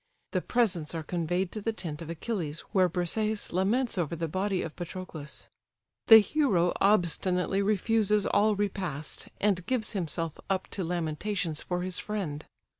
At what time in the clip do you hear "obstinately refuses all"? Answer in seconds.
6.81-8.55